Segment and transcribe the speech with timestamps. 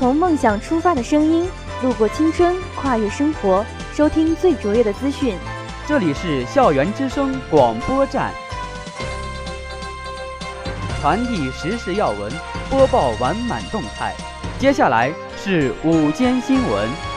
[0.00, 1.46] 从梦想出发的声音，
[1.82, 3.62] 路过青春，跨越生活，
[3.94, 5.36] 收听最卓越的资讯。
[5.86, 8.32] 这里是校园之声广播站，
[11.02, 12.32] 传递时事要闻，
[12.70, 14.14] 播报完满动态。
[14.58, 17.09] 接下来是午间新闻。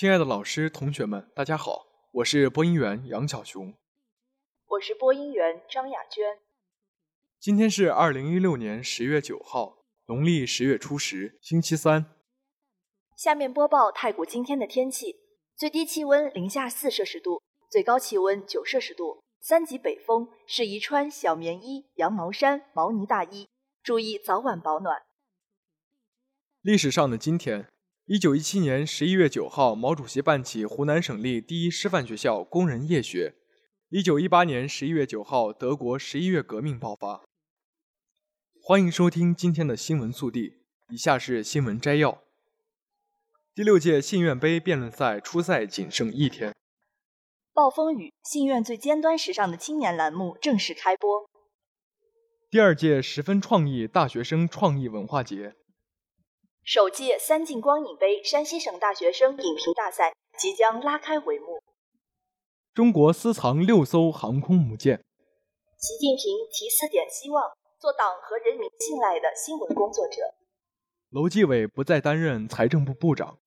[0.00, 3.74] 亲爱的老师、同学们，大家好，我是播音员杨小熊，
[4.66, 6.38] 我是播音员张雅娟。
[7.38, 12.06] 今天是二零一六年十月九号，农历十月初十，星期三。
[13.14, 15.16] 下面播报太谷今天的天气：
[15.54, 23.50] 最低气温零下四摄氏度，最高气温九摄氏度，三级北风，适宜穿小棉衣、羊毛衫、毛呢大衣，
[23.82, 25.02] 注意早晚保暖。
[26.62, 27.68] 历史上的今天。
[28.12, 33.36] 一九一七年十一月九号，毛主席办起湖南省立第一师范学校工人夜学。
[33.88, 37.22] 一九一八年十一月九号，德国十一月革命爆发。
[38.60, 40.54] 欢迎收听今天的新闻速递，
[40.88, 42.20] 以下是新闻摘要。
[43.54, 46.52] 第六届信愿杯辩论赛初赛仅剩一天。
[47.52, 51.30] 暴风雨，信愿最尖端时尚的青年栏目正式开播。
[52.50, 55.54] 第二届十分创意大学生创意文化节。
[56.62, 61.62] 首届三晋光影杯山西省大学生影评大赛即将拉开帷幕。
[62.74, 65.02] 中国私藏六艘航空母舰。
[65.78, 67.42] 习近平提四点希望，
[67.80, 70.34] 做党和人民信赖的新闻工作者。
[71.08, 73.38] 楼继伟不再担任财政部部长。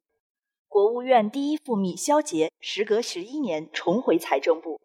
[0.67, 4.81] 国务院第一副秘肖捷时隔十一年重回财政部。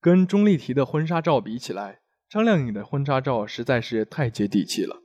[0.00, 5.02] 跟钟丽缇的婚纱照比起来，张靓颖的婚纱照实在是太接地气了。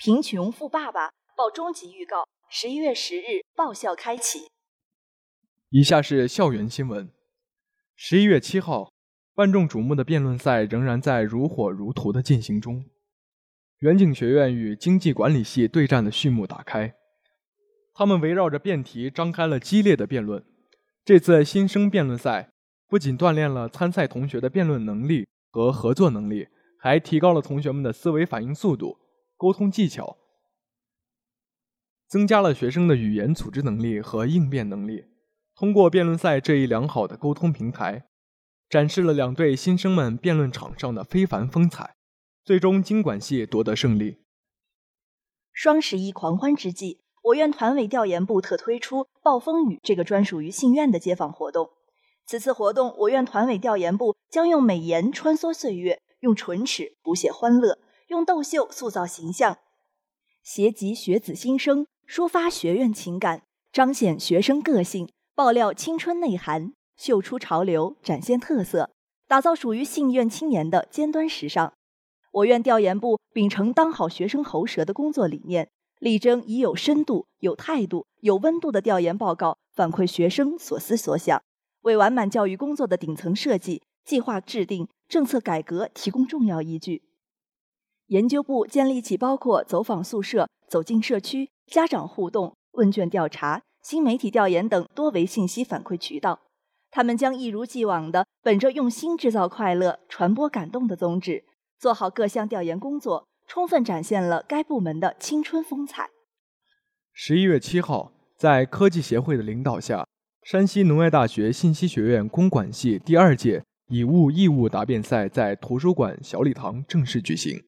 [0.00, 4.46] 贫穷富爸爸报终极预告，十一月十日爆笑开启。
[5.70, 7.10] 以下是校园新闻。
[7.96, 8.92] 十一月七号，
[9.34, 12.84] 万众瞩目的辩论赛仍然在如火如荼的进行中。
[13.80, 16.94] 远景学院与经济管理系对战的序幕打开，
[17.92, 20.44] 他们围绕着辩题张开了激烈的辩论。
[21.04, 22.52] 这次新生辩论赛
[22.86, 26.46] 不仅锻炼了参赛同学的辩论能力和合作能力，
[26.78, 28.96] 还提高了同学们的思维反应速度。
[29.38, 30.18] 沟通技巧，
[32.08, 35.04] 增加了学生的语言组织能力和应变能力。
[35.54, 38.08] 通过辩论赛这一良好的沟通平台，
[38.68, 41.94] 展示了两队新生们辩论场上的非凡风采。
[42.44, 44.24] 最终，经管系夺得胜利。
[45.52, 51.70] 双十一狂欢之际，我院团委调研部特推出“暴风雨”这个专属于信院的街访活动。
[52.26, 57.78] 此次活动，我院团委调研部将用美颜穿梭岁月，用唇齿谱写欢乐。
[58.08, 59.58] 用逗秀塑造形象，
[60.42, 68.90] 携集学子心声，抒发学院情感，彰显学生个性，爆料青春内涵，秀出潮流，展现特色，
[69.26, 71.74] 打造属于信院青年的尖端时尚。
[72.32, 81.42] 我院调研部秉承当好学生喉舌的工作理念，力争以有深度、有态度、有温度的调研报告反馈学生所思所想，
[81.82, 87.02] 为完满教育工作的顶层设计、计划制定、政策改革提供重要依据。
[88.08, 96.40] 研究部建立起包括走访宿舍、走进社区、家长互动、问卷调查、新媒体调研等多维信息反馈渠道。
[96.90, 101.44] 他们将一如既往地本着用心制造快乐、传播感动的宗旨，
[101.78, 106.08] 做好各项调研工作，充分展现了该部门的青春风采。
[107.12, 110.06] 十一月七号，在科技协会的领导下，
[110.42, 117.62] 山西农业大学信息学院公管系第二届以物易物答辩赛在图书馆小礼堂正式举行。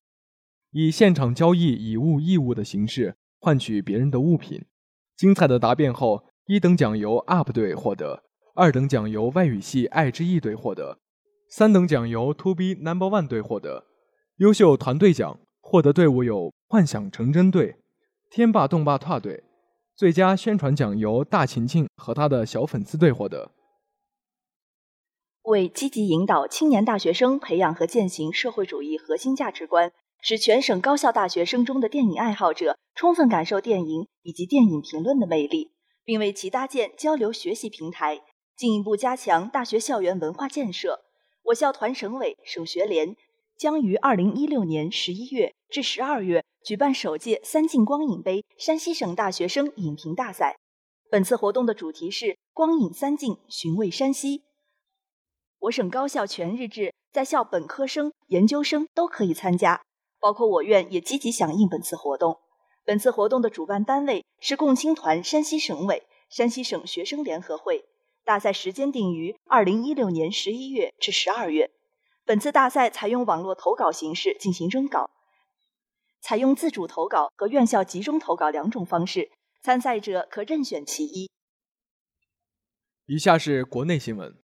[0.72, 4.64] 以现场交易以物易物的形式换取别人的物品，
[5.16, 8.22] 精彩的答辩后，一等奖由 UP 队获得，
[8.54, 10.98] 二等奖由外语系爱之翼队获得，
[11.48, 13.86] 三等奖由 To Be Number One 队获得。
[14.36, 17.76] 优秀团队奖获得队伍有幻想成真队、
[18.30, 19.44] 天霸动霸拓队。
[19.96, 23.50] 最佳宣传奖由大晴晴和他的小粉丝队获得。
[25.42, 29.92] 为积极引导青年大学生培养和践行社会主义核心价值观。
[30.22, 35.72] 使全省高校大学生中的电影爱好者充分感受电影以及电影评论的魅力，
[36.04, 38.22] 并为其搭建交流学习平台，
[38.56, 41.04] 进一步加强大学校园文化建设。
[41.44, 43.16] 我校团省委、省学联
[43.56, 50.58] 将于二零一六年十一月至十二月举办首届三晋光影杯山西省大学生影评大赛。
[51.10, 54.44] 本次活动的主题是“光影三晋，寻味山西”。
[55.60, 59.82] 我省高校全日制在校本科生、研究生都可以参加。
[60.20, 62.38] 包括我院也积极响应本次活动。
[62.84, 67.86] 本次活动的主办单位是共青团山西省委、山西省学生联合会。
[68.24, 71.70] 大赛时间定于二零一六年十一月至十二月。
[72.24, 75.10] 本次大赛采用网络投稿形式进行征稿，
[76.20, 79.30] 采用自主投稿和院校集中投稿两种方式，
[79.62, 81.28] 参赛者可任选其一。
[83.06, 84.38] 以下是国内新闻：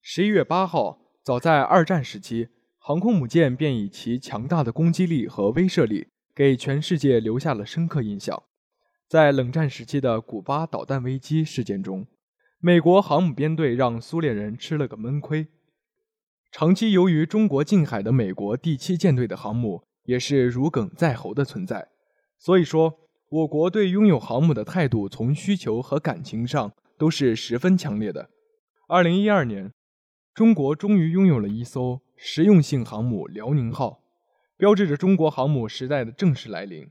[0.00, 2.48] 十一月八号，早在二战时期，
[2.82, 8.42] 航空母舰便以其强大的攻击力和威慑力，给全世界留下了深刻印象。
[9.06, 12.06] 在冷战时期的古巴导弹危机事件中，
[12.58, 15.48] 美国航母编队让苏联人吃了个闷亏。
[16.50, 21.88] 长期由于中国近海的美国第七舰队的航母也是如鲠在喉的存在，
[22.38, 22.98] 所以说
[23.28, 28.30] 我国对拥有航母的态度从需求和感情上都是十分强烈的。
[28.88, 29.70] 二零一二年，
[30.32, 34.04] 中国终于拥有了一艘实用性航母“辽宁号”，
[34.58, 36.90] 标志着中国航母时代的正式来临。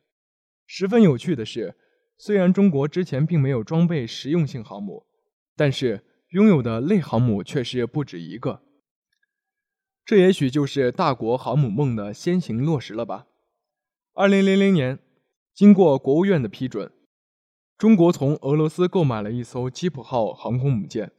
[0.66, 1.78] 十分有趣的是，
[2.18, 5.06] 虽然中国之前并没有装备实用性航母，
[5.56, 8.64] 但是拥有的类航母却是不止一个。
[10.04, 13.28] 这也许就是大国航母梦的先行落实了吧。
[14.14, 14.98] 二零零零年，
[15.54, 16.92] 经过国务院的批准，
[17.78, 21.12] 中国从俄罗斯购买了一艘基普号航空母舰。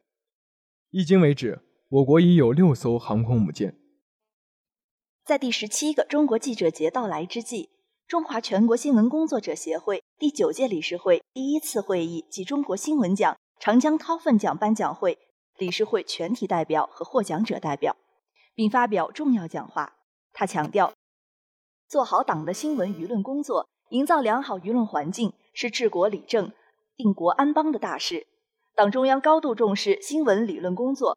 [0.91, 3.80] 迄今为止，我国已有六艘航空母舰。
[5.25, 7.70] 在第十七个中国记者节到来之际，
[8.06, 15.19] 中华全国新闻工作者协会第九届理事会第一次会议暨中国新闻奖长江韬奋奖颁奖会
[15.56, 17.96] 理事会全体代表和获奖者代表。
[18.55, 19.94] 并发表重要讲话。
[20.32, 20.93] 他强调，
[21.88, 26.52] 做好党的新闻舆论工作，营造良好舆论环境，是治国理政、
[26.94, 28.26] 定国安邦的大事。
[28.75, 31.16] 党中央高度重视新闻理论工作，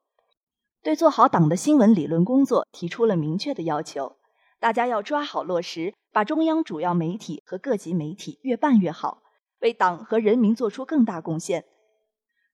[0.84, 4.18] 对做好党的新闻理论工作提出了明确的要求。
[4.60, 9.24] 大家要抓好落实，把中央主要媒体和各级媒体越办越好，
[9.62, 11.64] 为党和人民做出更大贡献，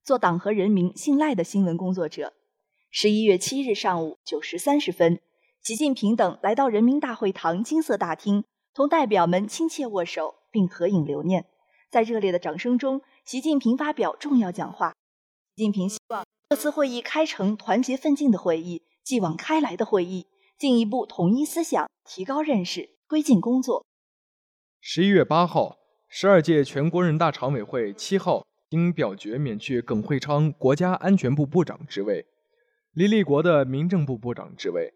[0.04, 2.34] 做党和人民信赖的新闻工作者。
[2.92, 5.20] 十一月七日上午九时三十分，
[5.64, 8.44] 习近平等来到人民大会堂金色大厅，
[8.76, 11.48] 同代表们亲切握手并合影留念。
[11.90, 14.94] 在热烈的掌声中，习近平发表重要讲话。
[15.56, 20.25] 习近平希望这次会议开成团结奋进的会议，继往开来的会议，
[20.57, 23.86] 进一步统一思想，提高认识，推进工作。
[24.81, 32.25] 十一月八号，十二届全国人大常委会七号经表决免去耿会昌国家安全部部长职位。
[32.94, 34.92] 李立国的民政部部长职位，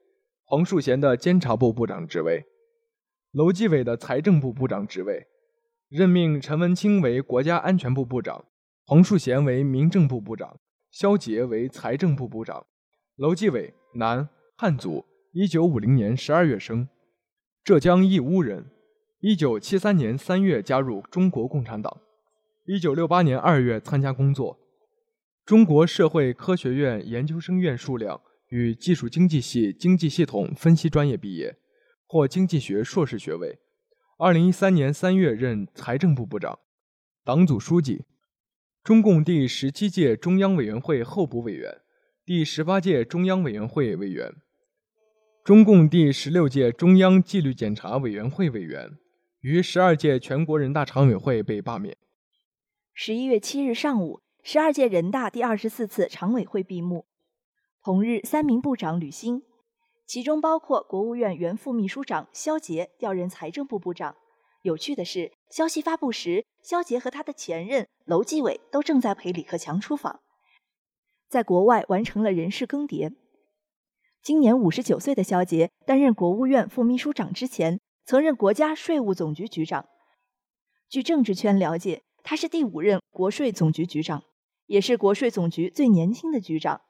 [0.45, 2.45] 黄树贤的监察部部长职位，
[3.31, 5.27] 楼继伟的财政部部长职位，
[5.87, 8.43] 任命陈文清为国家安全部部长，
[8.87, 10.57] 黄树贤为民政部部长，
[10.93, 12.67] 肖捷为财政部部长。
[13.15, 16.87] 楼继伟，男，汉族，一九五零年十二月生，
[17.63, 18.69] 浙江义乌人，
[19.19, 21.99] 一九七三年三月加入中国共产党，
[22.67, 24.59] 一九六八年二月参加工作。
[25.43, 31.57] 中国社会科学院研究生院数量与技术经济系经济系统分析专业毕业，
[32.05, 33.57] 获经济学硕士学位。
[34.19, 36.59] 二零一三年三月任财政部部长、
[37.25, 38.05] 党组书记，
[38.83, 41.79] 中共第十七届中央委员会候补委员，
[42.25, 44.35] 第十八届中央委员会委员，
[45.41, 48.97] 中共第十六届中央纪律检查委员会委员，
[49.39, 51.95] 于十二届全国人大常委会被罢免。
[52.93, 54.21] 十一月七日上午。
[54.45, 57.05] 十二届人大第二十四次常委会闭幕。
[57.81, 59.43] 同日，三名部长履新，
[60.05, 64.17] 其中包括国务院原副秘书长肖捷调任财政部部长。
[64.63, 70.21] 有趣的是，消息发布时，肖捷和他的前任楼继伟都正在陪李克强出访，
[71.27, 73.13] 在国外完成了人事更迭。
[74.21, 79.85] 今年五十九岁的肖捷担任国务院副秘书长之前，曾任国家税务总局局长。
[80.87, 84.23] 据政治圈了解，他是第五任国税总局局长。
[84.67, 86.81] 也是国税总局最年轻的局长。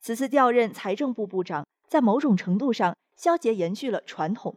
[0.00, 4.56] 此次调任财政部部长，在某种程度上，肖捷延续了传统。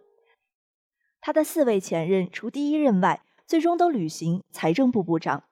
[1.21, 5.43] 他的四位前任除第一任外，最终都履行财政部部长。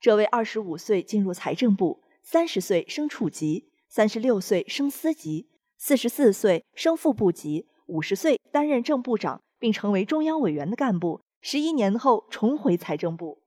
[0.00, 5.48] 这位二十五岁进入财政部，三十岁升处级，三十六岁升司级，
[5.78, 11.22] 四十四岁升副部级，五十岁担任正部长，并成为中央委员的干部。
[11.40, 13.42] 十一年后重回财政部。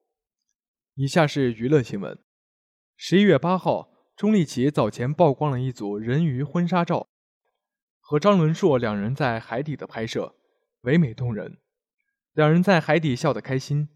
[0.95, 2.17] 以下是娱乐新闻。
[2.95, 7.09] 十一月八号，钟丽缇早前曝光了一组人鱼婚纱照，
[7.99, 10.35] 和张伦硕两人在海底的拍摄，
[10.83, 11.57] 唯美动人。
[12.35, 13.87] 两人在海底笑得开心，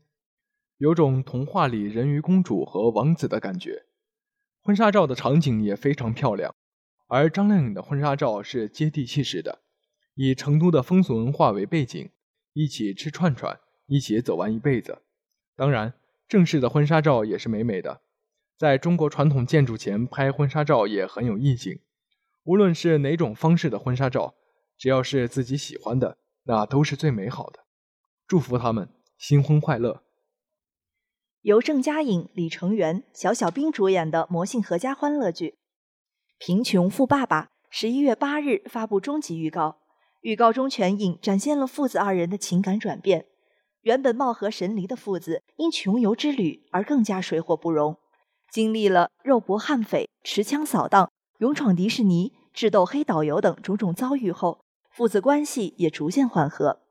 [0.77, 3.83] 有种童话里人鱼公主和王子的感觉。
[4.61, 6.55] 婚纱照的场景也非常漂亮，
[7.09, 9.59] 而张靓颖的婚纱照是接地气式的，
[10.15, 12.09] 以成都的风俗文化为背景，
[12.53, 14.99] 一起吃串串，一起走完一辈子。
[15.57, 17.99] 当然，正式的婚纱照也是美美的。
[18.57, 21.81] 在中国传统建筑前拍婚纱照也很有意境。
[22.45, 24.35] 无论是哪种方式的婚纱照，
[24.77, 27.65] 只要是自己喜欢的，那都是最美好的。
[28.29, 30.03] 祝福他们新婚快乐。
[31.41, 35.47] 由郑嘉颖、李成元、小小兵主演的魔性合家欢乐剧
[36.37, 39.79] 《贫穷富爸爸》十一月八日发布终极预告。
[40.21, 43.25] 预告中全影展现了父子二人的情感转变。
[43.81, 47.97] 原本貌合神离的父子，因穷游之旅而更加水火不容，
[48.51, 52.33] 经历了肉搏悍匪、持枪扫荡、勇闯迪士尼。
[52.53, 56.81] 智斗黑导游等种种遭遇后，父子关系也逐渐缓和。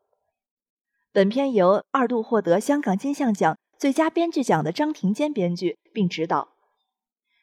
[1.12, 6.48] 本片由二度获得香港金像奖最佳编剧奖的张庭坚编剧并执导，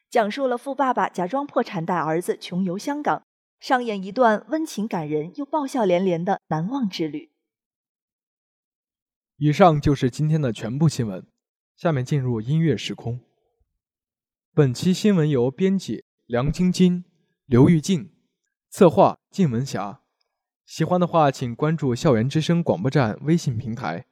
[0.10, 3.24] 讲述了富爸爸假装破产带儿子穷游香港，
[3.60, 7.32] 上演一段温情感人又爆笑连连的难忘之旅。
[9.38, 11.26] 以上就是今天的全部新闻，
[11.76, 13.20] 下面进入音乐时空。
[14.54, 17.04] 本期新闻由编辑梁晶晶。
[17.46, 18.12] 刘玉静，
[18.72, 20.02] 策划靳文霞。
[20.66, 24.06] 喜欢的话，请关注校园之声广播站微信平台。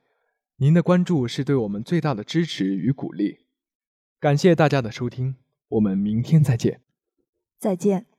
[0.57, 3.39] 您的关注是对我们最大的支持与鼓励。
[4.19, 5.36] 感谢大家的收听，
[5.67, 6.81] 我们明天再见。
[7.60, 8.12] 再见。